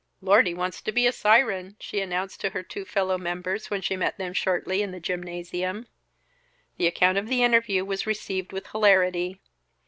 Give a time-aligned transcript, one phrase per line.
[0.19, 3.95] "Lordy wants to be a Siren!" she announced to her two fellow members when she
[3.95, 5.85] met them shortly in the gymnasium.
[6.77, 9.39] The account of the interview was received with hilarity.